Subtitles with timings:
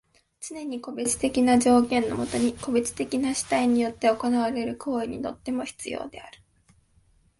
[0.39, 6.39] つねに個別的な条件のもとに個別的な主体によって行われる行為にとっても必要である。